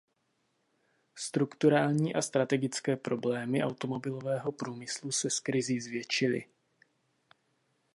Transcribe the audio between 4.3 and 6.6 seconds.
průmyslu se s krizí zvětšily.